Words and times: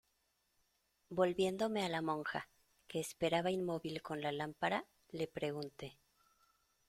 volviéndome 1.09 1.85
a 1.85 1.87
la 1.89 2.01
monja, 2.01 2.49
que 2.87 2.99
esperaba 2.99 3.51
inmóvil 3.51 4.01
con 4.01 4.19
la 4.19 4.31
lámpara, 4.31 4.83
le 5.11 5.27
pregunté: 5.27 5.99